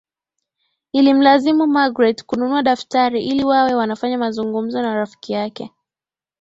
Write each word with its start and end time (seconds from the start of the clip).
Ilimlazimu 0.93 1.67
Magreth 1.67 2.23
kununua 2.25 2.63
daftari 2.63 3.25
ili 3.25 3.43
wawe 3.45 3.73
wanafanya 3.73 4.17
mazungumzo 4.17 4.81
na 4.81 4.95
Rafiki 4.95 5.33
yake 5.33 5.71